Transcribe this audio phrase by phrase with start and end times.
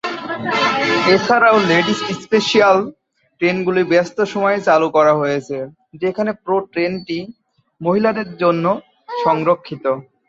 [1.15, 2.77] এছাড়াও, "ladies special"
[3.41, 5.57] ট্রেনগুলি ব্যস্ত সময়ে চালু করা হয়েছে,
[6.01, 7.17] যেখানে পুরো ট্রেনটি
[7.81, 8.65] মহিলাদের জন্য
[9.23, 9.85] সংরক্ষিত।